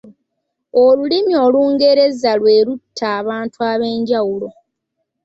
[0.83, 4.47] Olulimi Olungereza lwe lutaba abantu ab’enjawulo.